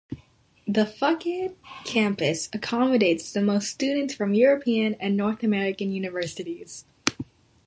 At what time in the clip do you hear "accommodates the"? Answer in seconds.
2.53-3.39